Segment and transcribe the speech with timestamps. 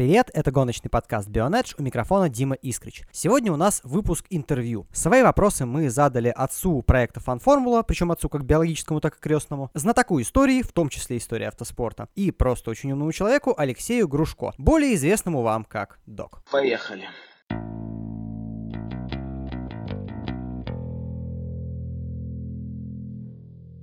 [0.00, 0.30] привет!
[0.32, 3.02] Это гоночный подкаст Bionedge, у микрофона Дима Искрич.
[3.12, 4.86] Сегодня у нас выпуск интервью.
[4.94, 10.18] Свои вопросы мы задали отцу проекта Фанформула, причем отцу как биологическому, так и крестному, знатоку
[10.18, 15.42] истории, в том числе истории автоспорта, и просто очень умному человеку Алексею Грушко, более известному
[15.42, 16.42] вам как Док.
[16.50, 17.04] Поехали.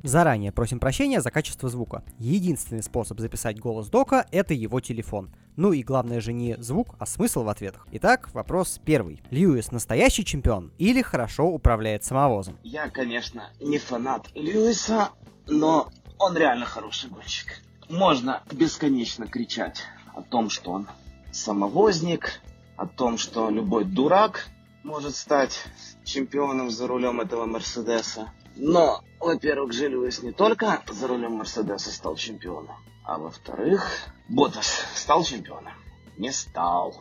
[0.07, 2.01] Заранее просим прощения за качество звука.
[2.17, 5.35] Единственный способ записать голос Дока— это его телефон.
[5.57, 7.85] Ну и главное же не звук, а смысл в ответах.
[7.91, 9.21] Итак, вопрос первый.
[9.31, 12.57] Льюис настоящий чемпион или хорошо управляет самовозом?
[12.63, 15.09] Я, конечно, не фанат Льюиса,
[15.45, 17.61] но он реально хороший гонщик.
[17.89, 19.83] Можно бесконечно кричать
[20.15, 20.87] о том, что он
[21.33, 22.39] самовозник,
[22.77, 24.47] о том, что любой дурак
[24.83, 25.65] может стать
[26.05, 28.31] чемпионом за рулем этого Мерседеса.
[28.59, 33.87] Но, во-первых, Льюис не только за рулем Мерседеса стал чемпионом, а во-вторых,
[34.27, 35.73] Ботас стал чемпионом.
[36.17, 36.95] Не стал.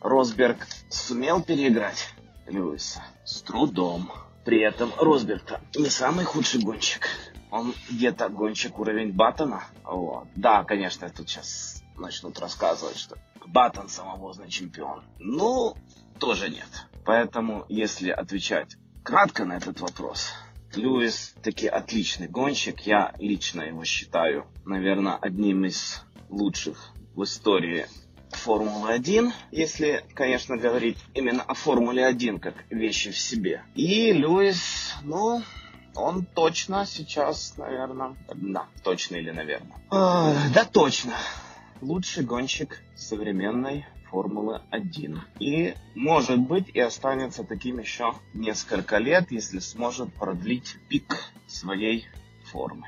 [0.00, 2.12] Росберг сумел переиграть
[2.46, 4.10] Льюиса с трудом.
[4.44, 7.08] При этом Росберг не самый худший гонщик.
[7.50, 9.64] Он где-то гонщик уровень Баттона.
[9.84, 10.26] Вот.
[10.34, 15.04] Да, конечно, тут сейчас начнут рассказывать, что Баттон самовозный чемпион.
[15.18, 15.76] Ну,
[16.18, 16.68] тоже нет.
[17.04, 20.32] Поэтому, если отвечать кратко на этот вопрос,
[20.74, 22.80] Льюис таки отличный гонщик.
[22.80, 27.86] Я лично его считаю, наверное, одним из лучших в истории
[28.30, 33.62] Формулы 1, если, конечно, говорить именно о Формуле 1 как вещи в себе.
[33.74, 35.42] И Льюис, ну,
[35.94, 39.78] он точно сейчас, наверное, да, точно или наверное.
[39.90, 41.14] Э, да, точно.
[41.80, 45.20] Лучший гонщик современной Формулы 1.
[45.40, 52.06] И, может быть, и останется таким еще несколько лет, если сможет продлить пик своей
[52.50, 52.86] формы.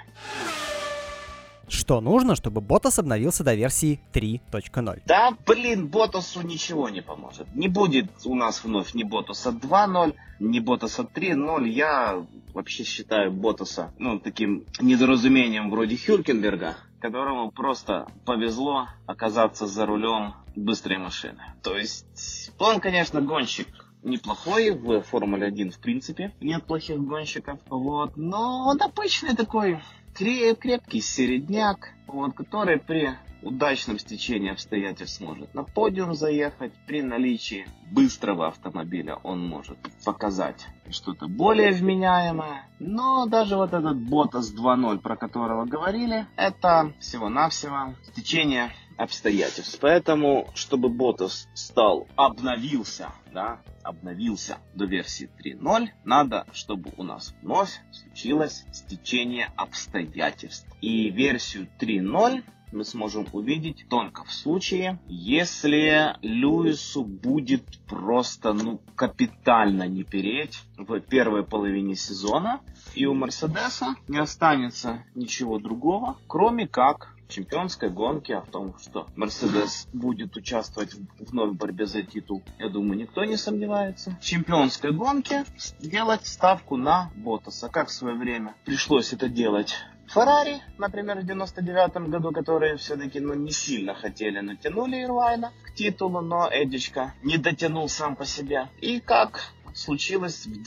[1.69, 5.03] Что нужно, чтобы Ботас обновился до версии 3.0?
[5.07, 7.55] Да, блин, Ботасу ничего не поможет.
[7.55, 11.69] Не будет у нас вновь ни Ботаса 2.0, ни Ботаса 3.0.
[11.69, 20.35] Я вообще считаю Ботаса, ну, таким недоразумением вроде Хюлькенберга, которому просто повезло оказаться за рулем
[20.57, 21.43] быстрой машины.
[21.63, 23.69] То есть, он, конечно, гонщик
[24.03, 26.35] неплохой в Формуле 1 в принципе.
[26.41, 27.61] Нет плохих гонщиков.
[27.69, 28.17] Вот.
[28.17, 29.81] Но он обычный такой
[30.15, 36.73] крепкий середняк, вот, который при удачном стечении обстоятельств может на подиум заехать.
[36.87, 42.67] При наличии быстрого автомобиля он может показать что-то более вменяемое.
[42.79, 49.79] Но даже вот этот Ботас 2.0, про которого говорили, это всего-навсего стечение обстоятельств.
[49.81, 57.81] Поэтому, чтобы Ботас стал, обновился, да, обновился до версии 3.0, надо, чтобы у нас вновь
[57.93, 60.69] случилось стечение обстоятельств.
[60.83, 62.43] И версию 3.0
[62.73, 71.01] мы сможем увидеть только в случае, если Льюису будет просто, ну, капитально не переть в
[71.01, 72.61] первой половине сезона,
[72.95, 79.87] и у Мерседеса не останется ничего другого, кроме как чемпионской гонке, о том, что Мерседес
[79.93, 84.17] будет участвовать в новой борьбе за титул, я думаю, никто не сомневается.
[84.21, 89.75] В чемпионской гонке сделать ставку на Ботаса, как в свое время пришлось это делать
[90.09, 96.23] Феррари, например, в 99 году, которые все-таки ну, не сильно хотели, натянули Ирвайна к титулу,
[96.23, 98.69] но Эдичка не дотянул сам по себе.
[98.81, 100.63] И как случилось в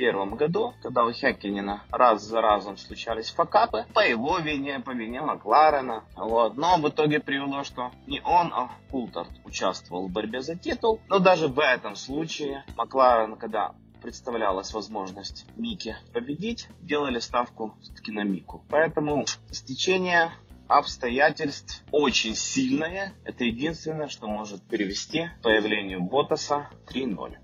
[0.00, 5.20] 2001 году, когда у Хеккинена раз за разом случались факапы по его вине, по вине
[5.20, 6.04] Макларена.
[6.16, 6.56] Вот.
[6.56, 11.00] Но в итоге привело, что не он, а Култард участвовал в борьбе за титул.
[11.08, 18.24] Но даже в этом случае Макларен, когда представлялась возможность Мики победить, делали ставку все-таки на
[18.24, 18.64] Мику.
[18.70, 20.30] Поэтому стечение
[20.68, 23.12] обстоятельств очень сильное.
[23.24, 27.36] Это единственное, что может привести к появлению Ботаса 3-0.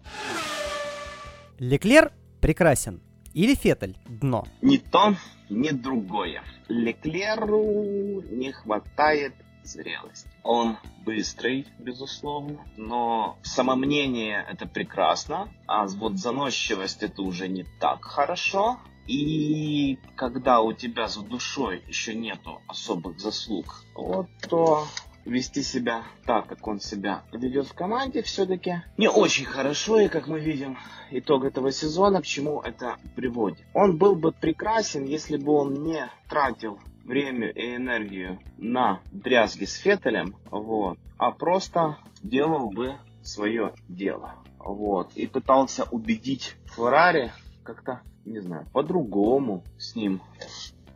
[1.59, 2.12] Леклер
[2.47, 3.01] прекрасен.
[3.34, 4.45] Или Феттель дно?
[4.62, 5.17] Ни то,
[5.51, 6.45] ни другое.
[6.69, 9.34] Леклеру не хватает
[9.65, 10.29] зрелость.
[10.45, 18.78] Он быстрый, безусловно, но самомнение это прекрасно, а вот заносчивость это уже не так хорошо.
[19.09, 24.87] И когда у тебя за душой еще нету особых заслуг, вот то
[25.27, 29.99] вести себя так, как он себя ведет в команде, все-таки не очень хорошо.
[30.01, 30.78] И как мы видим,
[31.11, 33.67] итог этого сезона, к чему это приводит.
[33.75, 39.75] Он был бы прекрасен, если бы он не тратил время и энергию на дрязги с
[39.75, 44.34] Феттелем, вот, а просто делал бы свое дело.
[44.59, 47.33] Вот, и пытался убедить Феррари
[47.63, 50.21] как-то, не знаю, по-другому с ним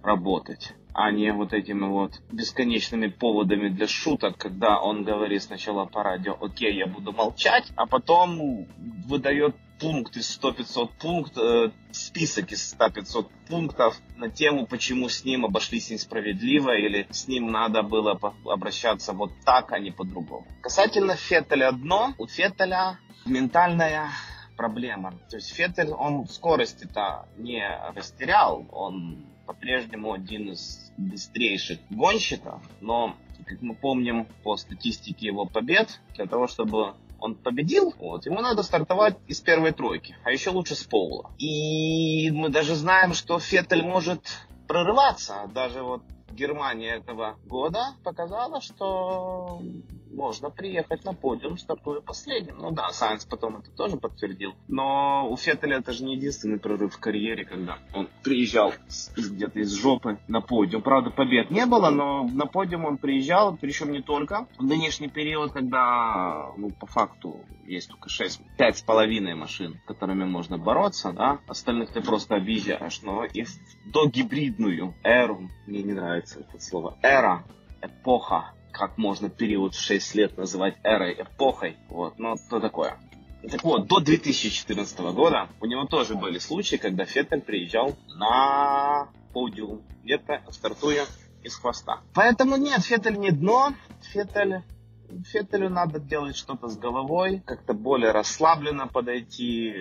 [0.02, 0.74] работать.
[0.92, 6.36] А не вот этими вот бесконечными поводами для шуток, когда он говорит сначала по радио,
[6.40, 8.66] окей, я буду молчать, а потом
[9.06, 15.46] выдает пункт из 100-500 пункт, э, список из 100-500 пунктов на тему, почему с ним
[15.46, 20.46] обошлись несправедливо или с ним надо было обращаться вот так, а не по-другому.
[20.60, 24.10] Касательно Феттеля одно, у Феттеля ментальная
[24.56, 25.14] проблема.
[25.30, 27.64] То есть Феттель, он скорости-то не
[27.94, 36.00] растерял, он по-прежнему один из быстрейших гонщиков, но, как мы помним по статистике его побед,
[36.14, 40.76] для того, чтобы он победил, вот, ему надо стартовать из первой тройки, а еще лучше
[40.76, 41.32] с пола.
[41.38, 44.20] И мы даже знаем, что Феттель может
[44.68, 45.50] прорываться.
[45.52, 49.60] Даже вот Германия этого года показала, что
[50.10, 52.58] можно приехать на подиум, стартуя последним.
[52.58, 54.54] Ну да, Сайенс потом это тоже подтвердил.
[54.68, 58.72] Но у Феттеля это же не единственный прорыв в карьере, когда он приезжал
[59.16, 60.82] где-то из жопы на подиум.
[60.82, 65.52] Правда, побед не было, но на подиум он приезжал, причем не только в нынешний период,
[65.52, 71.38] когда, ну, по факту есть только 6, 5 с половиной машин, которыми можно бороться, да,
[71.46, 73.50] остальных ты просто объезжаешь, но и в
[73.86, 77.44] догибридную эру, мне не нравится это слово, эра,
[77.80, 81.76] эпоха как можно период в 6 лет называть эрой, эпохой.
[81.88, 82.98] Вот, но то такое.
[83.50, 89.82] Так вот, до 2014 года у него тоже были случаи, когда Феттель приезжал на подиум,
[90.04, 91.06] где-то стартуя
[91.42, 92.00] из хвоста.
[92.14, 93.72] Поэтому нет, Феттель не дно,
[94.12, 94.62] Феттель
[95.26, 99.74] Феттелю надо делать что-то с головой, как-то более расслабленно подойти,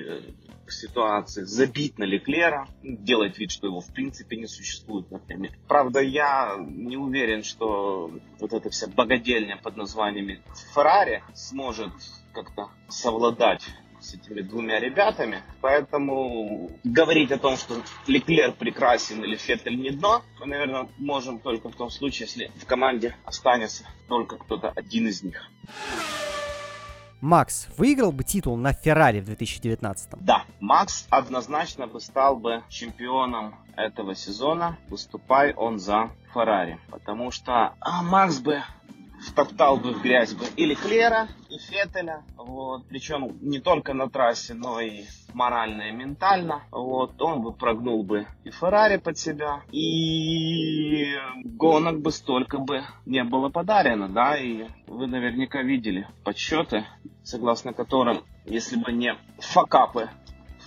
[0.72, 5.52] ситуации, забить на Леклера, делать вид, что его в принципе не существует, например.
[5.68, 10.42] Правда, я не уверен, что вот эта вся богадельня под названиями
[10.74, 11.92] Феррари сможет
[12.34, 13.64] как-то совладать
[14.02, 15.44] с этими двумя ребятами.
[15.62, 21.70] Поэтому говорить о том, что Леклер прекрасен или Феттель не дно, мы, наверное, можем только
[21.70, 25.50] в том случае, если в команде останется только кто-то один из них.
[27.22, 30.12] Макс выиграл бы титул на Феррари в 2019?
[30.22, 36.80] Да, Макс однозначно бы стал бы чемпионом этого сезона, выступай он за Феррари.
[36.90, 38.62] Потому что а, Макс бы
[39.22, 44.54] втоптал бы в грязь бы и Леклера, и Феттеля, вот, причем не только на трассе,
[44.54, 51.16] но и морально и ментально, вот, он бы прогнул бы и Феррари под себя, и
[51.44, 56.86] гонок бы столько бы не было подарено, да, и вы наверняка видели подсчеты,
[57.24, 60.10] согласно которым, если бы не факапы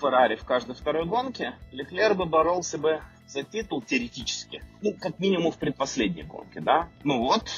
[0.01, 4.63] Феррари в каждой второй гонке, Леклер бы боролся бы за титул теоретически.
[4.83, 6.89] Ну, как минимум в предпоследней гонке, да.
[7.03, 7.49] Ну вот,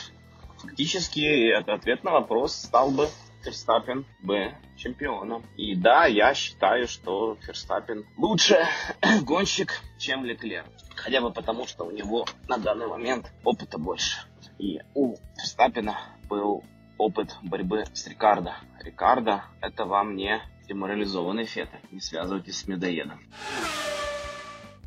[0.64, 3.08] фактически это ответ на вопрос стал бы
[3.42, 5.44] Ферстаппен Б чемпионом.
[5.56, 8.66] И да, я считаю, что Ферстаппен лучше
[9.22, 10.64] гонщик, чем Леклер.
[10.96, 14.26] Хотя бы потому, что у него на данный момент опыта больше.
[14.58, 16.64] И у Ферстаппена был
[16.96, 18.56] опыт борьбы с Рикардо.
[18.80, 21.78] Рикардо это вам не деморализованный фета.
[21.90, 23.20] Не связывайтесь с медоедом.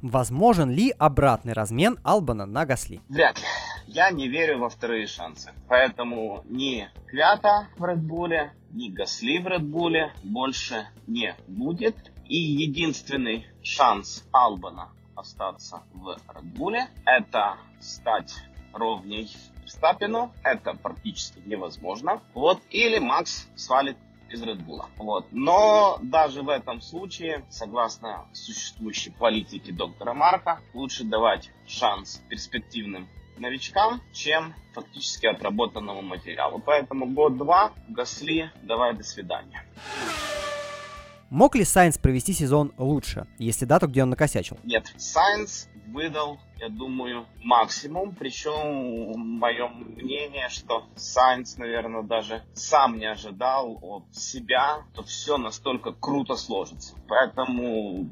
[0.02, 3.02] Возможен ли обратный размен Албана на Гасли?
[3.10, 3.46] Вряд ли.
[3.88, 5.52] Я не верю во вторые шансы.
[5.68, 11.96] Поэтому ни Квята в Редбуле, ни Гасли в Редбуле больше не будет.
[12.26, 18.36] И единственный шанс Албана остаться в Редбуле это стать
[18.74, 19.32] ровней
[19.66, 20.32] Стапину.
[20.44, 22.22] Это практически невозможно.
[22.34, 22.62] Вот.
[22.70, 23.98] Или Макс свалит
[24.30, 24.86] из Red Bull.
[24.98, 25.28] Вот.
[25.32, 33.08] Но даже в этом случае, согласно существующей политике доктора Марка, лучше давать шанс перспективным
[33.40, 36.60] новичкам, чем фактически отработанному материалу.
[36.60, 39.64] Поэтому год-два, Гасли, давай до свидания.
[41.30, 43.28] Мог ли Сайнс провести сезон лучше?
[43.38, 44.58] Если да, то где он накосячил?
[44.64, 48.16] Нет, Сайнс выдал, я думаю, максимум.
[48.16, 55.92] Причем мое мнение, что Сайнс, наверное, даже сам не ожидал от себя, что все настолько
[55.92, 56.96] круто сложится.
[57.10, 58.10] Поэтому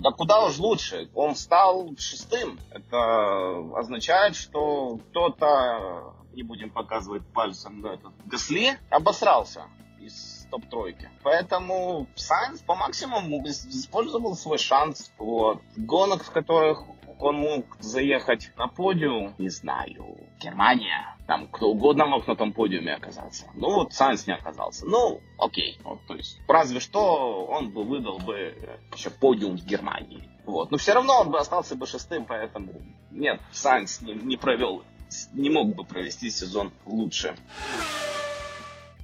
[0.00, 1.10] да куда уж лучше.
[1.14, 2.58] Он стал шестым.
[2.70, 9.64] Это означает, что кто-то, не будем показывать пальцем, да, этот Гасли, обосрался
[10.00, 11.08] из топ-тройки.
[11.22, 15.12] Поэтому Сайнс по максимуму использовал свой шанс.
[15.18, 15.60] Вот.
[15.76, 16.84] Гонок, в которых
[17.20, 22.94] он мог заехать на подиум, не знаю, Германия, там кто угодно мог на том подиуме
[22.94, 23.46] оказаться.
[23.54, 24.86] Ну вот Сайнс не оказался.
[24.86, 25.78] Ну, окей.
[25.84, 28.54] Вот, то есть, разве что он бы выдал бы
[28.94, 30.28] еще подиум в Германии.
[30.46, 30.70] Вот.
[30.70, 32.72] Но все равно он бы остался бы шестым, поэтому
[33.10, 34.82] нет, Сайнс не, не провел,
[35.32, 37.36] не мог бы провести сезон лучше.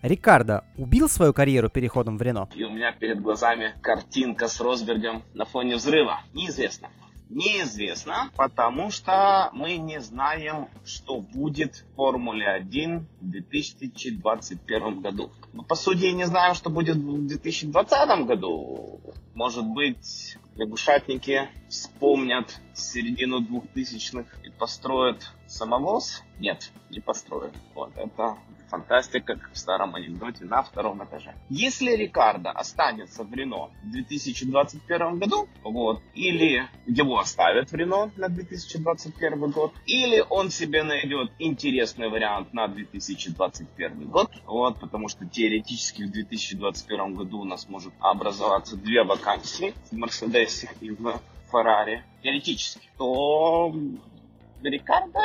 [0.02, 2.48] Рикардо убил свою карьеру переходом в Рено?
[2.54, 6.20] И у меня перед глазами картинка с Росбергом на фоне взрыва.
[6.34, 6.88] Неизвестно.
[7.28, 15.32] Неизвестно, потому что мы не знаем, что будет в Формуле 1 в 2021 году.
[15.52, 19.00] Мы, по сути, не знаем, что будет в 2020 году.
[19.34, 26.22] Может быть, лягушатники вспомнят середину двухтысячных и построят самовоз?
[26.38, 27.54] Нет, не построят.
[27.74, 28.36] Вот это
[28.68, 31.34] фантастика, как в старом анекдоте, на втором этаже.
[31.48, 38.28] Если Рикардо останется в Рено в 2021 году, вот, или его оставят в Рено на
[38.28, 46.02] 2021 год, или он себе найдет интересный вариант на 2021 год, вот, потому что теоретически
[46.02, 51.20] в 2021 году у нас может образоваться две вакансии в Мерседесе и в
[51.50, 53.72] Феррари, теоретически, то
[54.62, 55.20] Рикардо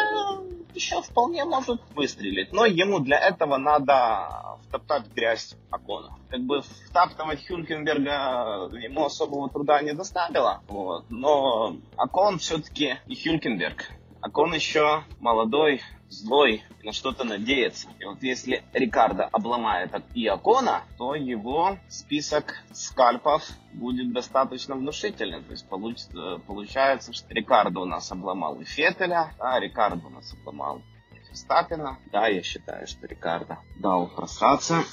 [0.74, 6.16] еще вполне может выстрелить, но ему для этого надо втоптать грязь Акона.
[6.30, 11.06] Как бы втаптывать Хюлькенберга ему особого труда не доставило, вот.
[11.10, 13.90] но Акон все-таки и Хюлькенберг.
[14.22, 15.82] Акон еще молодой,
[16.12, 17.88] злой, на что-то надеется.
[18.00, 25.42] И вот если Рикардо обломает и Акона, то его список скальпов будет достаточно внушительный.
[25.42, 30.34] То есть получится, получается, что Рикардо у нас обломал и Феттеля, а Рикардо у нас
[30.34, 30.82] обломал
[31.14, 31.98] и Ферстаппина.
[32.12, 34.84] Да, я считаю, что Рикардо дал просраться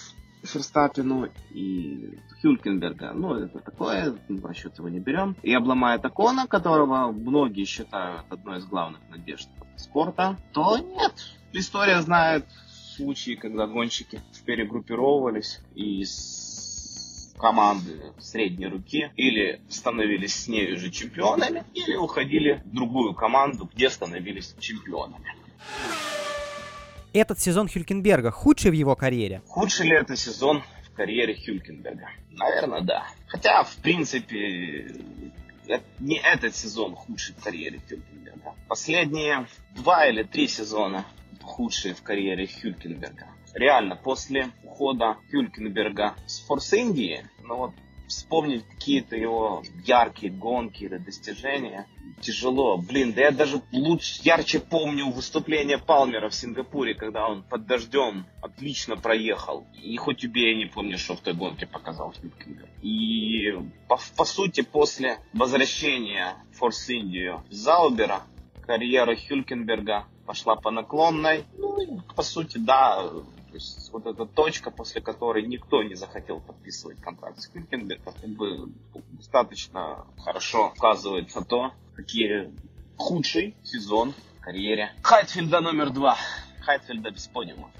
[0.42, 3.12] Ферстаппину и Хюлькенберга.
[3.12, 5.36] Ну, это такое, в расчет его не берем.
[5.42, 11.14] И обломает Акона, которого многие считают одной из главных надежд спорта, то нет.
[11.52, 12.46] История знает
[12.96, 21.94] случаи, когда гонщики перегруппировывались из команды средней руки или становились с ней же чемпионами, или
[21.94, 25.34] уходили в другую команду, где становились чемпионами.
[27.12, 29.42] Этот сезон Хюлькенберга худший в его карьере?
[29.46, 32.10] Худший ли это сезон в карьере Хюлькенберга?
[32.32, 33.06] Наверное, да.
[33.26, 34.94] Хотя, в принципе,
[35.98, 38.54] не этот сезон худший в карьере Хюлькенберга.
[38.68, 41.04] Последние два или три сезона
[41.42, 43.26] худшие в карьере Хюлькенберга.
[43.54, 47.72] Реально, после ухода Хюлькенберга с Форс Индии, ну вот
[48.08, 51.86] вспомнить какие-то его яркие гонки или достижения
[52.20, 52.78] тяжело.
[52.78, 58.26] Блин, да я даже лучше, ярче помню выступление Палмера в Сингапуре, когда он под дождем
[58.42, 59.66] отлично проехал.
[59.82, 62.68] И хоть убей, я не помню, что в той гонке показал Хюлькенберг.
[62.82, 63.52] И
[63.88, 68.22] по, по сути, после возвращения Форс Индию Заубера,
[68.66, 71.44] карьера Хюлькенберга пошла по наклонной.
[71.56, 73.10] Ну, по сути, да,
[73.48, 78.30] то есть вот эта точка, после которой никто не захотел подписывать контракт с Хюлькенбергом, как
[78.30, 78.72] бы
[79.12, 82.52] достаточно хорошо указывает на то, какие
[82.96, 86.16] худший сезон в карьере Хайтфельда номер два.
[86.60, 87.70] Хайтфельда без подиума.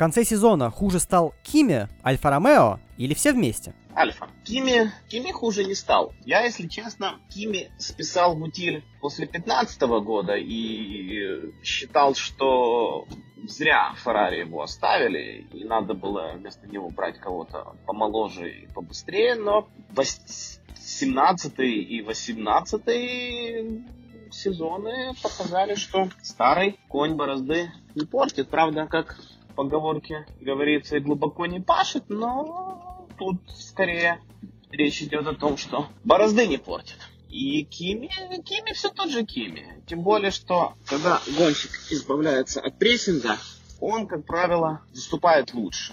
[0.00, 3.74] В конце сезона хуже стал Кими, Альфа-Ромео или все вместе?
[3.94, 4.30] Альфа.
[4.44, 6.14] Кими, Кими хуже не стал.
[6.24, 13.06] Я, если честно, Кими списал в утиль после 15 года и считал, что
[13.46, 19.68] зря Феррари его оставили, и надо было вместо него брать кого-то помоложе и побыстрее, но
[20.76, 22.82] 17 и 18
[24.32, 28.48] сезоны показали, что старый конь борозды не портит.
[28.48, 29.18] Правда, как
[29.60, 34.22] поговорке говорится, и глубоко не пашет, но тут скорее
[34.70, 36.96] речь идет о том, что борозды не портит.
[37.28, 38.08] И Кими,
[38.42, 39.84] Кими все тот же Кими.
[39.86, 43.36] Тем более, что когда гонщик избавляется от прессинга,
[43.80, 45.92] он, как правило, выступает лучше.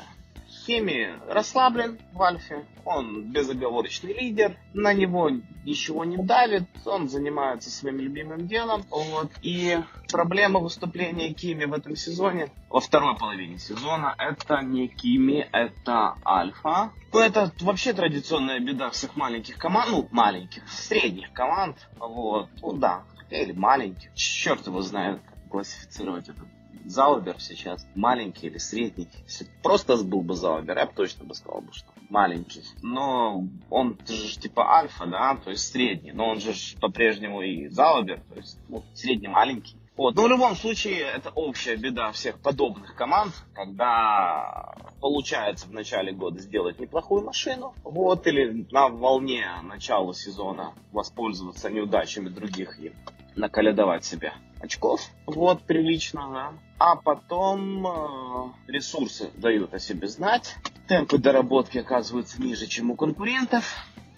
[0.67, 5.29] Хеми расслаблен в Альфе, он безоговорочный лидер, на него
[5.63, 8.83] ничего не давит, он занимается своим любимым делом.
[8.89, 9.31] Вот.
[9.41, 9.77] И
[10.12, 16.91] проблема выступления Кими в этом сезоне, во второй половине сезона, это не Кими, это Альфа.
[17.13, 23.03] Ну, это вообще традиционная беда всех маленьких команд, ну, маленьких, средних команд, вот, ну да,
[23.29, 26.45] или маленьких, черт его знает, классифицировать это
[26.88, 29.10] Заубер сейчас маленький или средний.
[29.25, 32.63] Если просто был бы Заубер, я бы точно бы сказал бы, что маленький.
[32.82, 36.12] Но он же типа альфа, да, то есть средний.
[36.12, 39.75] Но он же по-прежнему и Заубер, то есть ну, средний маленький.
[39.98, 40.15] Вот.
[40.15, 46.39] Но в любом случае, это общая беда всех подобных команд, когда получается в начале года
[46.39, 52.94] сделать неплохую машину, вот, или на волне начала сезона воспользоваться неудачами других и
[53.36, 56.53] наколядовать себе очков, вот, прилично, да.
[56.79, 60.55] А потом э, ресурсы дают о себе знать,
[60.88, 63.65] темпы доработки оказываются ниже, чем у конкурентов,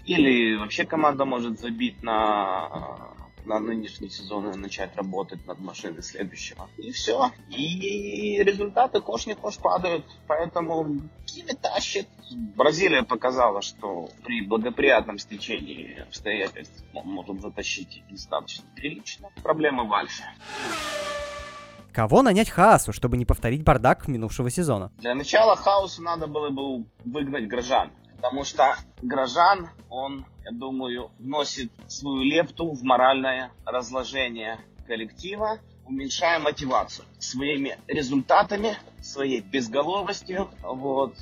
[0.05, 6.69] или вообще команда может забить на на нынешний сезон и начать работать над машиной следующего.
[6.77, 7.31] И все.
[7.49, 10.05] И результаты кош не кош падают.
[10.27, 12.07] Поэтому Кими тащит.
[12.55, 19.29] Бразилия показала, что при благоприятном стечении обстоятельств он может затащить достаточно прилично.
[19.41, 20.25] Проблема в Альфе.
[21.93, 24.91] Кого нанять Хаасу, чтобы не повторить бардак минувшего сезона?
[24.97, 27.91] Для начала Хаосу надо было бы выгнать Грожан.
[28.15, 37.05] Потому что Грожан, он, я думаю, вносит свою лепту в моральное разложение коллектива, уменьшая мотивацию
[37.17, 41.15] своими результатами, своей безголовостью, вот,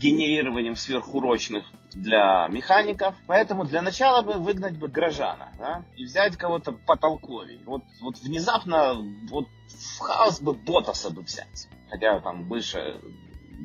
[0.00, 3.14] генерированием сверхурочных для механиков.
[3.26, 7.62] Поэтому для начала бы выгнать бы Грожана, да, и взять кого-то потолковей.
[7.64, 8.94] Вот, вот внезапно,
[9.28, 11.68] вот в хаос бы Ботаса бы взять.
[11.90, 13.00] Хотя там выше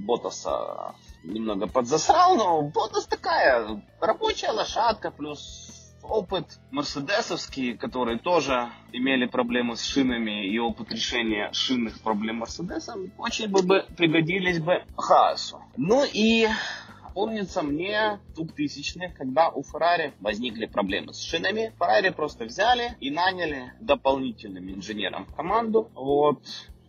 [0.05, 9.75] Ботаса немного подзасрал, но Ботас такая рабочая лошадка, плюс опыт мерседесовский, которые тоже имели проблемы
[9.75, 15.61] с шинами и опыт решения шинных проблем Мерседеса, очень бы, бы пригодились бы Хаасу.
[15.77, 16.47] Ну и
[17.19, 21.73] помнится мне двухтысячных, когда у Феррари возникли проблемы с шинами.
[21.77, 25.91] Феррари просто взяли и наняли дополнительным инженером команду.
[25.95, 26.41] Вот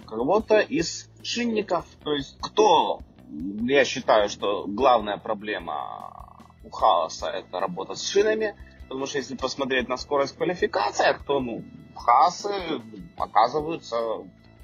[0.07, 1.85] кого-то из шинников.
[2.05, 3.01] То есть кто
[3.63, 9.89] я считаю, что главная проблема у Хаоса это работа с шинами, потому что если посмотреть
[9.89, 11.65] на скорость квалификации, то ну,
[11.97, 12.55] Хаосы
[13.17, 13.97] оказываются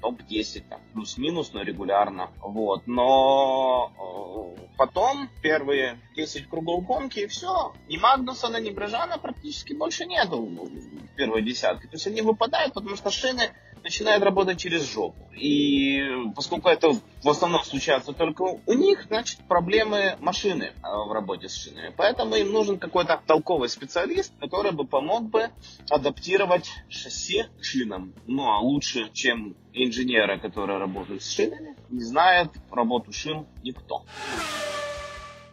[0.01, 0.63] топ-10,
[0.93, 2.29] плюс-минус, но регулярно.
[2.39, 2.87] Вот.
[2.87, 7.73] Но э, потом первые 10 кругов гонки и все.
[7.87, 11.87] Ни Магнусона, ни Брежана практически больше нету в первой десятке.
[11.87, 13.51] То есть они выпадают, потому что шины
[13.87, 15.15] начинает работать через жопу.
[15.33, 16.01] И
[16.35, 16.89] поскольку это
[17.23, 21.93] в основном случается только у них, значит проблемы машины а, в работе с шинами.
[21.95, 25.51] Поэтому им нужен какой-то толковый специалист, который бы помог бы
[25.89, 28.13] адаптировать шасси к шинам.
[28.25, 34.05] Ну а лучше, чем инженеры, которые работают с шинами, не знает работу шин никто.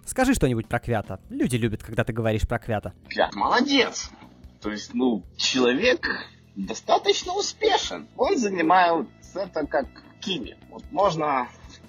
[0.05, 1.21] Скажи что-нибудь про Квята.
[1.31, 2.95] Люди любят, когда ты говоришь про Квята.
[3.09, 4.11] Квят молодец.
[4.61, 6.09] То есть, ну, человек
[6.57, 8.09] достаточно успешен.
[8.17, 9.87] Он занимает это как
[10.21, 10.57] Кими.
[10.71, 11.49] Вот можно,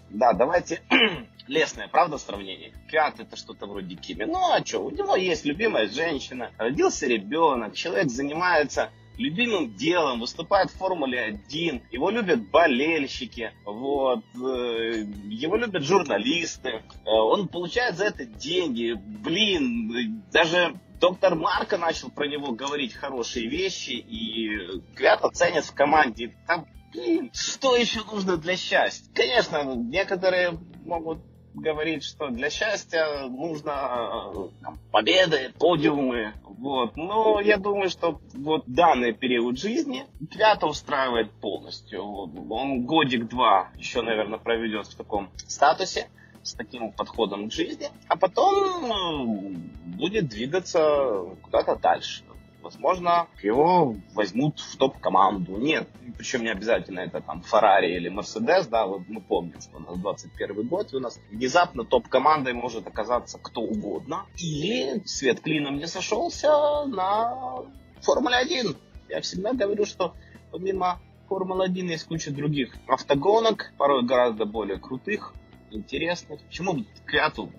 [0.10, 0.82] да, давайте
[1.48, 2.74] лесное, правда, сравнение?
[2.90, 4.26] Квят это что-то вроде Кими.
[4.26, 10.70] Ну а что, у него есть любимая женщина, родился ребенок, человек занимается любимым делом, выступает
[10.70, 18.06] в Формуле 1, его любят болельщики, вот, э, его любят журналисты, э, он получает за
[18.06, 25.66] это деньги, блин, даже доктор Марко начал про него говорить хорошие вещи, и Квята ценят
[25.66, 26.36] в команде.
[26.48, 29.12] Там, блин, что еще нужно для счастья?
[29.14, 31.20] Конечно, некоторые могут
[31.54, 36.96] говорить, что для счастья нужно там, победы, подиумы, вот.
[36.96, 42.04] Но я думаю, что вот данный период жизни Квята устраивает полностью.
[42.04, 46.10] Он годик-два еще, наверное, проведет в таком статусе
[46.46, 49.56] с таким подходом к жизни, а потом
[49.98, 52.24] будет двигаться куда-то дальше.
[52.62, 55.58] Возможно, его возьмут в топ-команду.
[55.58, 59.82] Нет, причем не обязательно это там Феррари или Мерседес, да, вот мы помним, что у
[59.82, 64.26] нас 21 год, и у нас внезапно топ-командой может оказаться кто угодно.
[64.38, 67.66] Или свет клином не сошелся на
[68.02, 68.76] Формуле 1.
[69.10, 70.16] Я всегда говорю, что
[70.52, 75.34] помимо Формулы-1 есть куча других автогонок, порой гораздо более крутых,
[75.72, 76.42] интересных.
[76.42, 77.52] Почему бы Квяту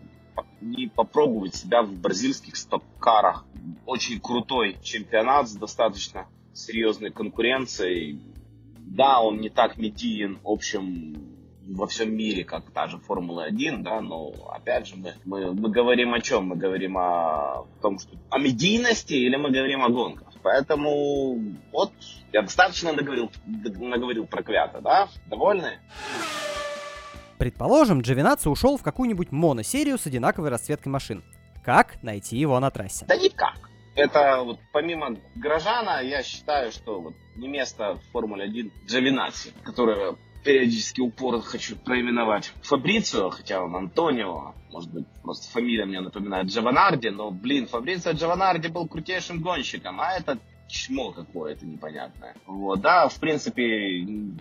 [0.61, 3.45] не попробовать себя в бразильских стоп-карах?
[3.85, 8.21] Очень крутой чемпионат с достаточно серьезной конкуренцией.
[8.79, 11.37] Да, он не так медиен общем
[11.69, 16.15] во всем мире, как та же Формула-1, да, но опять же мы, мы, мы говорим
[16.15, 16.47] о чем?
[16.47, 20.33] Мы говорим о том, что о медийности или мы говорим о гонках.
[20.43, 21.41] Поэтому
[21.73, 21.93] вот
[22.33, 25.09] я достаточно наговорил, наговорил про Квята, да?
[25.27, 25.81] Довольны?
[27.39, 31.23] Предположим, Джовинаци ушел в какую-нибудь моносерию с одинаковой расцветкой машин.
[31.65, 33.05] Как найти его на трассе?
[33.07, 33.71] Да никак.
[33.95, 40.17] Это вот помимо Грожана, я считаю, что вот не место в Формуле 1 Джовинаци, которое
[40.45, 47.09] периодически упорно хочу проименовать Фабрицио, хотя он Антонио, может быть, просто фамилия мне напоминает Джованарди,
[47.09, 52.35] но, блин, Фабрицио Джованарди был крутейшим гонщиком, а этот чмо какое-то непонятное.
[52.47, 54.01] Вот, да, в принципе,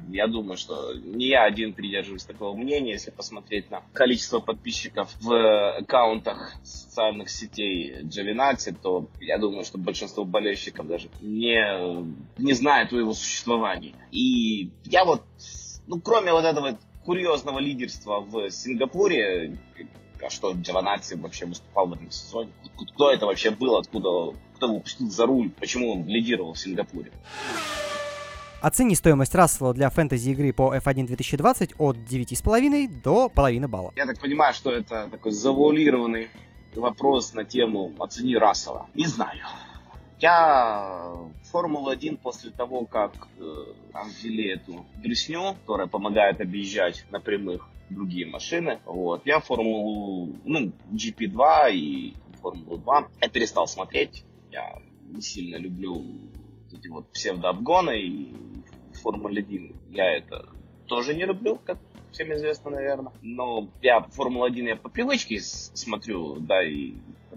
[0.09, 5.77] я думаю, что не я один придерживаюсь такого мнения, если посмотреть на количество подписчиков в
[5.77, 12.05] аккаунтах социальных сетей Джавинати, то я думаю, что большинство болельщиков даже не,
[12.37, 13.95] не знает о его существовании.
[14.11, 15.23] И я вот,
[15.87, 19.57] ну, кроме вот этого курьезного лидерства в Сингапуре,
[20.23, 22.51] а что Джованатси вообще выступал в этом сезоне?
[22.93, 27.11] Кто это вообще был, откуда, кто его пустил за руль, почему он лидировал в Сингапуре?
[28.61, 33.93] Оцени стоимость Рассела для фэнтези-игры по F1 2020 от 9,5 до половины балла.
[33.95, 36.29] Я так понимаю, что это такой завуалированный
[36.73, 38.87] вопрос на тему «Оцени Рассела».
[38.95, 39.39] Не знаю.
[40.19, 41.13] Я
[41.51, 48.25] Формула-1 после того, как э, там ввели эту дресню, которая помогает объезжать на прямых другие
[48.25, 54.23] машины, вот, я Формулу, ну, GP2 и Формулу 2 я перестал смотреть.
[54.55, 56.01] Я не сильно люблю
[56.71, 58.33] эти вот псевдообгоны и
[58.93, 60.47] Формуле 1 я это
[60.87, 61.77] тоже не люблю, как
[62.13, 63.11] всем известно, наверное.
[63.21, 66.93] Но я Формулу-1 я по привычке смотрю, да, и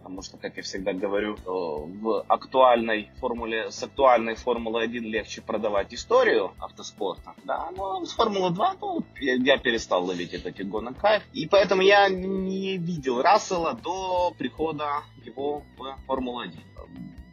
[0.08, 5.92] потому что, как я всегда говорю, в актуальной формуле, с актуальной Формулы 1 легче продавать
[5.92, 11.46] историю автоспорта, да, но с Формулы 2, ну, я, перестал ловить этот гонок кайф, и
[11.46, 16.58] поэтому я не видел Рассела до прихода его в Формулу 1.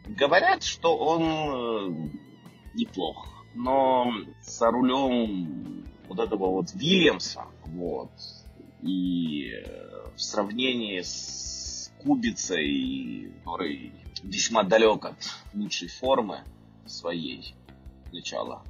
[0.08, 2.08] Говорят, что он э,
[2.74, 4.12] неплох, но
[4.42, 8.10] за рулем вот этого вот Вильямса, вот,
[8.82, 11.45] и э, в сравнении с
[12.06, 13.92] Кубицей, который
[14.22, 15.16] весьма далек от
[15.54, 16.44] лучшей формы
[16.86, 17.54] своей
[18.12, 18.62] начала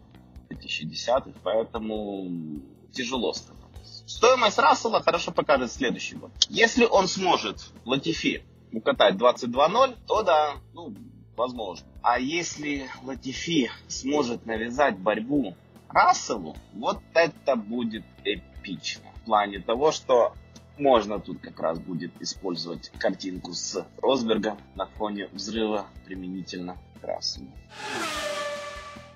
[0.48, 2.60] 2010-х, поэтому
[2.92, 4.04] тяжело становится.
[4.06, 6.30] Стоимость Рассела хорошо покажет следующий год.
[6.48, 10.94] Если он сможет Латифи укатать 22-0, то да, ну,
[11.36, 11.86] возможно.
[12.02, 15.54] А если Латифи сможет навязать борьбу
[15.88, 19.04] Расселу, вот это будет эпично.
[19.16, 20.32] В плане того, что
[20.78, 27.50] можно тут как раз будет использовать картинку с Росберга на фоне взрыва применительно к Расселу.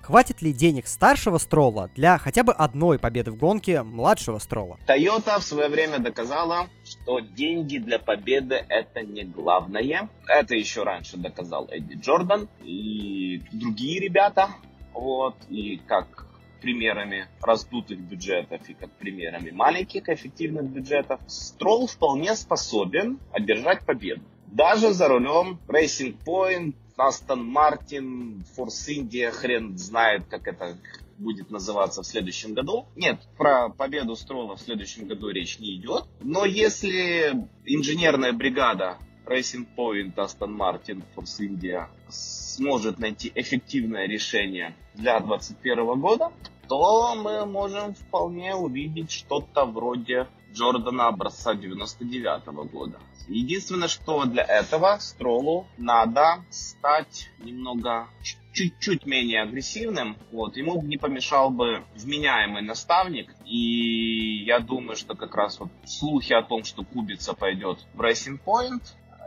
[0.01, 4.77] Хватит ли денег старшего Строла для хотя бы одной победы в гонке младшего Строла?
[4.87, 10.09] Toyota в свое время доказала, что деньги для победы это не главное.
[10.27, 14.49] Это еще раньше доказал Эдди Джордан и другие ребята.
[14.93, 16.27] Вот, и как
[16.61, 24.21] примерами раздутых бюджетов и как примерами маленьких эффективных бюджетов, Строл вполне способен одержать победу.
[24.47, 30.77] Даже за рулем Racing Point, Aston Martin, Force India, хрен знает, как это
[31.17, 32.85] будет называться в следующем году.
[32.95, 36.05] Нет, про победу Строла в следующем году речь не идет.
[36.21, 45.19] Но если инженерная бригада Racing Point, Aston Martin, Force India сможет найти эффективное решение для
[45.19, 46.31] 2021 года,
[46.67, 52.99] то мы можем вполне увидеть что-то вроде Джордана образца 99 -го года.
[53.27, 58.07] Единственное, что для этого Стролу надо стать немного
[58.53, 60.17] чуть-чуть менее агрессивным.
[60.31, 63.33] Вот, ему не помешал бы вменяемый наставник.
[63.45, 68.39] И я думаю, что как раз вот слухи о том, что Кубица пойдет в Racing
[68.45, 68.83] Point,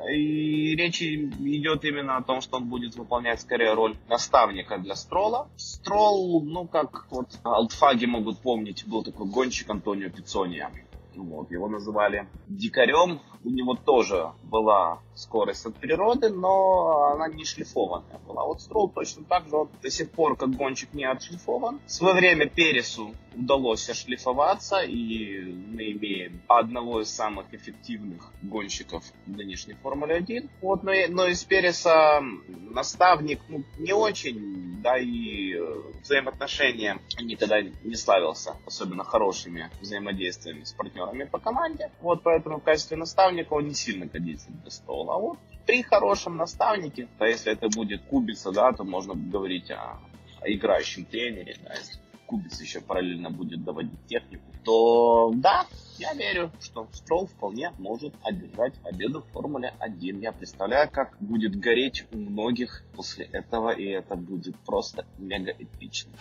[0.09, 5.49] и речь идет именно о том, что он будет выполнять скорее роль наставника для Строла.
[5.57, 10.71] Строл, ну как вот алтфаги могут помнить, был такой гонщик Антонио Пицония.
[11.17, 13.21] Вот, его называли дикарем.
[13.45, 18.45] У него тоже была скорость от природы, но она не шлифованная была.
[18.45, 21.81] Вот Строл точно так же, он до сих пор как гонщик не отшлифован.
[21.87, 29.75] В свое время Пересу удалось ошлифоваться, и мы имеем одного из самых эффективных гонщиков нынешней
[29.75, 30.51] Формуле 1.
[30.63, 37.95] Вот, но, но из Переса наставник ну, не очень, да и э, взаимоотношения никогда не
[37.95, 41.91] славился особенно хорошими взаимодействиями с партнерами по команде.
[42.01, 46.37] Вот поэтому в качестве наставника он не сильно годится для стола а вот при хорошем
[46.37, 49.99] наставнике, то если это будет Кубица, да, то можно говорить о,
[50.41, 55.67] о играющем тренере, да, если Кубица еще параллельно будет доводить технику, то да,
[55.99, 60.21] я верю, что Строл вполне может одержать победу в Формуле 1.
[60.21, 66.13] Я представляю, как будет гореть у многих после этого, и это будет просто мега эпично.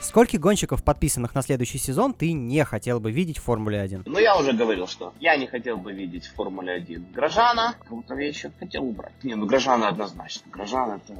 [0.00, 4.04] Сколько гонщиков, подписанных на следующий сезон, ты не хотел бы видеть в Формуле 1?
[4.06, 7.74] Ну, я уже говорил, что я не хотел бы видеть в Формуле 1 Грожана.
[7.88, 9.12] Кого-то я еще хотел убрать.
[9.22, 10.50] Не, ну Грожана однозначно.
[10.50, 11.14] Грожана это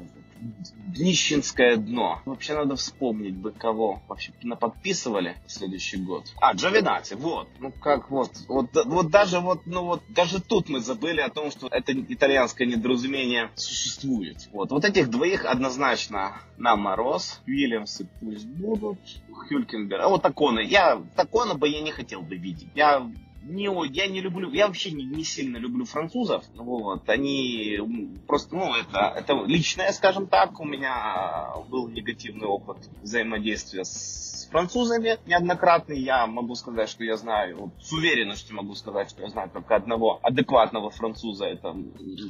[0.86, 2.20] днищенское дно.
[2.24, 6.24] Вообще надо вспомнить бы, кого вообще наподписывали в следующий год.
[6.40, 7.48] А, Джовинати, вот.
[7.58, 11.50] Ну как вот, вот, вот даже вот, ну вот, даже тут мы забыли о том,
[11.50, 14.48] что это итальянское недоразумение существует.
[14.52, 17.40] Вот, вот этих двоих однозначно на мороз.
[17.46, 18.98] Уильямсы пусть будут.
[19.48, 20.02] Хюлькенберг.
[20.02, 20.60] А вот Такона.
[20.60, 22.68] Я, Такона бы я не хотел бы видеть.
[22.74, 23.10] Я
[23.46, 26.44] не, я не люблю, я вообще не, не сильно люблю французов.
[26.54, 27.78] Вот, они
[28.26, 35.18] просто, ну, это, это личное, скажем так, у меня был негативный опыт взаимодействия с французами
[35.26, 36.00] неоднократный.
[36.00, 40.18] Я могу сказать, что я знаю, с уверенностью могу сказать, что я знаю только одного
[40.22, 41.46] адекватного француза.
[41.46, 41.76] Это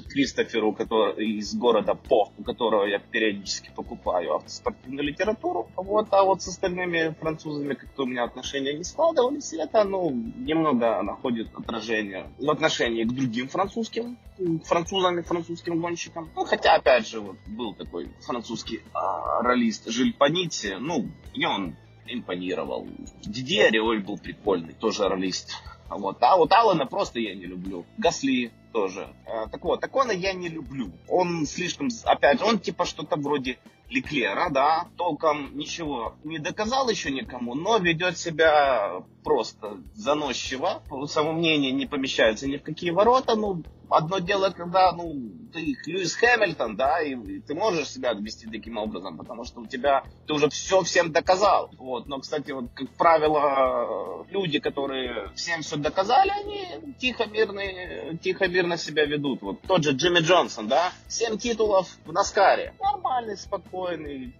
[0.08, 5.68] Кристоферу, который из города По, у которого я периодически покупаю автоспортивную литературу.
[5.76, 9.52] Вот, а вот с остальными французами как-то у меня отношения не складывались.
[9.52, 14.18] Это, ну, немного находит отражение в отношении к другим французским
[14.64, 16.28] французам и французским гонщикам.
[16.34, 20.76] Ну, хотя, опять же, вот был такой французский а, ролист Жиль Паници.
[20.78, 22.86] Ну, и он импонировал.
[23.22, 25.54] Диди Ореоль был прикольный, тоже ролист.
[25.88, 26.18] Вот.
[26.20, 27.84] А вот Алана просто я не люблю.
[27.98, 29.08] Гасли тоже.
[29.26, 30.92] А, так вот, Такона я не люблю.
[31.08, 37.12] Он слишком, опять же, он типа что-то вроде Леклера, да, толком ничего не доказал еще
[37.12, 40.82] никому, но ведет себя просто заносчиво.
[41.06, 43.36] Само мнение не помещается ни в какие ворота.
[43.36, 45.14] Ну, одно дело, когда, ну,
[45.52, 49.66] ты Льюис Хэмилтон, да, и, и ты можешь себя вести таким образом, потому что у
[49.66, 51.70] тебя, ты уже все всем доказал.
[51.78, 58.48] Вот, но, кстати, вот, как правило, люди, которые всем все доказали, они тихо, мирно, тихо,
[58.48, 59.42] мирно себя ведут.
[59.42, 62.74] Вот тот же Джимми Джонсон, да, семь титулов в Наскаре.
[62.80, 64.34] Нормальный, спокойный,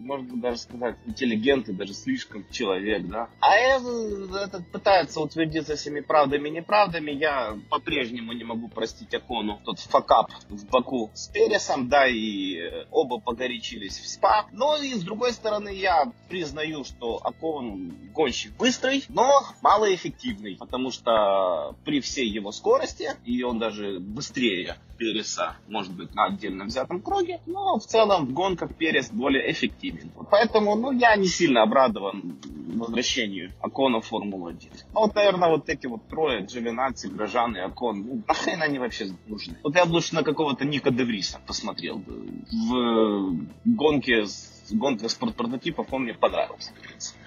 [0.00, 3.28] можно даже сказать, интеллигентный, даже слишком человек, да.
[3.40, 7.10] А этот пытается утвердиться всеми правдами и неправдами.
[7.10, 12.86] Я по-прежнему не могу простить Акону тот факап в Баку с Пересом, да, и э,
[12.90, 14.46] оба погорячились в СПА.
[14.52, 21.76] Но и с другой стороны, я признаю, что Акон гонщик быстрый, но малоэффективный, потому что
[21.84, 27.40] при всей его скорости, и он даже быстрее Переса, может быть, на отдельно взятом круге,
[27.46, 30.12] но в целом в гонках Перес более эффективен.
[30.30, 32.38] Поэтому, ну, я не сильно обрадован
[32.76, 34.70] возвращению Акона в Формулу-1.
[34.92, 39.06] Ну, вот, наверное, вот эти вот трое, Джовинаци, Грожан и Акон, ну, нахрен они вообще
[39.26, 39.56] нужны?
[39.62, 42.26] Вот я бы лучше на какого-то Ника Девриса посмотрел бы.
[42.52, 47.18] В гонке, с гонке спорт-прототипов он мне понравился, в принципе.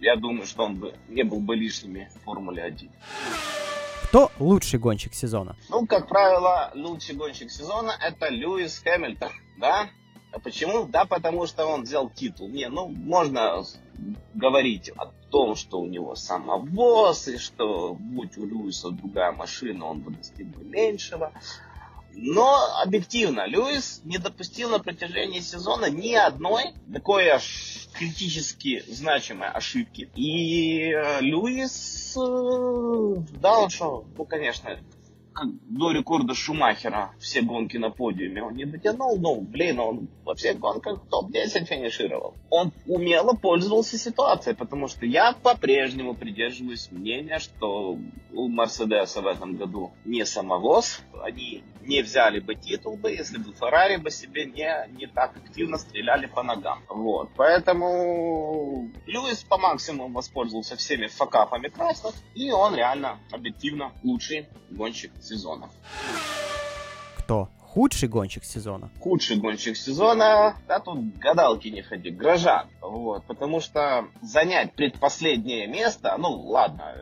[0.00, 2.90] Я думаю, что он бы не был бы лишними в Формуле 1.
[4.16, 5.56] Кто лучший гонщик сезона?
[5.68, 9.90] Ну, как правило, лучший гонщик сезона это Льюис Хэмилтон, да?
[10.32, 10.86] А почему?
[10.86, 12.48] Да, потому что он взял титул.
[12.48, 13.62] Не, ну, можно
[14.32, 20.00] говорить о том, что у него самовоз, и что будь у Льюиса другая машина, он
[20.00, 21.30] бы достиг бы меньшего.
[22.18, 30.08] Но объективно, Льюис не допустил на протяжении сезона ни одной такой аж критически значимой ошибки.
[30.14, 34.78] И э, Льюис, э, да, он что, ну, конечно,
[35.44, 40.58] до рекорда Шумахера все гонки на подиуме он не дотянул, но, блин, он во всех
[40.58, 42.34] гонках топ-10 финишировал.
[42.50, 47.98] Он умело пользовался ситуацией, потому что я по-прежнему придерживаюсь мнения, что
[48.32, 53.52] у Мерседеса в этом году не самовоз, они не взяли бы титул бы, если бы
[53.52, 56.82] Феррари бы себе не, не так активно стреляли по ногам.
[56.88, 57.30] Вот.
[57.36, 65.68] Поэтому Льюис по максимуму воспользовался всеми факапами красных, и он реально объективно лучший гонщик сезона.
[67.18, 67.48] Кто?
[67.60, 68.88] Худший гонщик сезона?
[69.00, 72.68] Худший гонщик сезона, да тут гадалки не ходи, Грожан.
[72.80, 76.94] Вот, потому что занять предпоследнее место, ну ладно,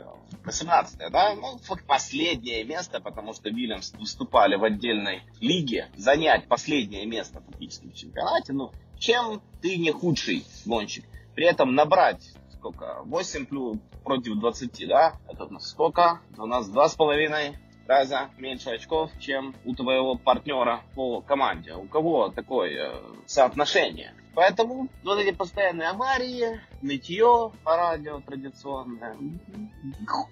[0.45, 7.41] 18 да, ну, последнее место, потому что Вильямс выступали в отдельной лиге, занять последнее место
[7.41, 11.05] фактически в чемпионате, ну, чем ты не худший гонщик?
[11.37, 12.35] При этом набрать
[12.65, 13.03] сколько?
[13.05, 15.15] 8 плюс против 20, да?
[15.29, 16.21] Это у нас сколько?
[16.39, 17.55] У нас 2,5
[17.87, 21.75] раза меньше очков, чем у твоего партнера по команде.
[21.75, 24.15] У кого такое э, соотношение?
[24.35, 29.17] Поэтому вот эти постоянные аварии, нытье по радио традиционное.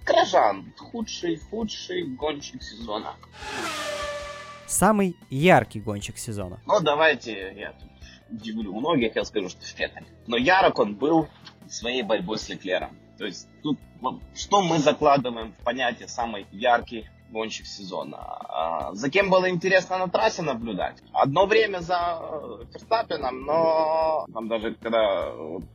[0.04, 3.14] Кражан, худший, худший гонщик сезона.
[4.66, 6.60] Самый яркий гонщик сезона.
[6.66, 7.90] Ну, давайте я тут
[8.30, 10.06] удивлю многих, я скажу, что Феттель.
[10.26, 11.28] Но ярок он был
[11.68, 12.96] своей борьбой с Леклером.
[13.18, 13.78] То есть тут
[14.34, 18.18] что мы закладываем в понятие самый яркий гонщик сезона.
[18.18, 20.98] А, за кем было интересно на трассе наблюдать?
[21.12, 25.32] Одно время за э, Ферстаппином, но там даже когда,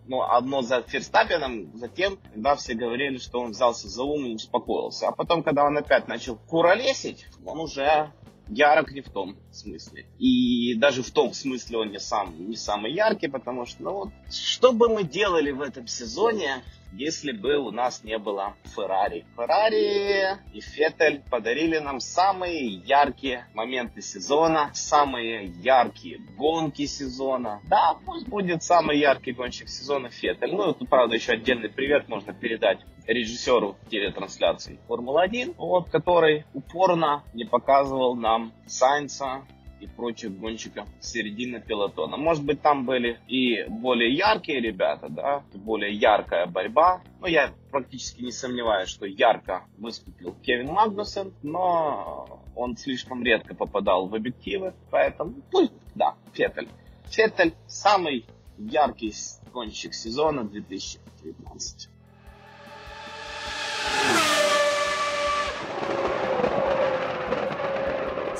[0.08, 5.08] ну, одно за Ферстаппином, затем, когда все говорили, что он взялся за ум и успокоился.
[5.08, 8.12] А потом, когда он опять начал куролесить, он уже
[8.50, 10.06] ярок не в том смысле.
[10.20, 14.10] И даже в том смысле он не, сам, не самый яркий, потому что, ну вот,
[14.32, 16.64] что бы мы делали в этом сезоне,
[16.94, 19.26] если бы у нас не было Феррари.
[19.36, 27.62] Феррари и Феттель подарили нам самые яркие моменты сезона, самые яркие гонки сезона.
[27.70, 30.54] Да, пусть будет самый яркий гонщик сезона Феттель.
[30.54, 37.46] Ну, тут, правда, еще отдельный привет можно передать режиссеру телетрансляций Формулы-1, вот, который упорно не
[37.46, 39.46] показывал нам Сайнца,
[39.80, 42.18] и прочих гонщиков середины пилотона.
[42.18, 47.02] Может быть, там были и более яркие ребята, да, более яркая борьба.
[47.20, 54.08] Но я практически не сомневаюсь, что ярко выступил Кевин Магнусен, но он слишком редко попадал
[54.08, 56.68] в объективы, поэтому пусть, да, Феттель.
[57.06, 58.26] Феттель самый
[58.58, 59.14] яркий
[59.54, 61.90] гонщик сезона 2019.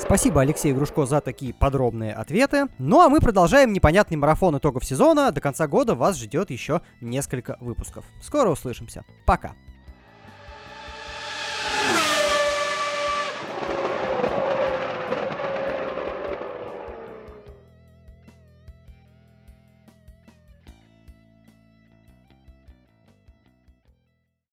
[0.08, 2.68] Спасибо Алексею Грушко за такие подробные ответы.
[2.78, 5.30] Ну а мы продолжаем непонятный марафон итогов сезона.
[5.32, 8.06] До конца года вас ждет еще несколько выпусков.
[8.22, 9.04] Скоро услышимся.
[9.26, 9.52] Пока.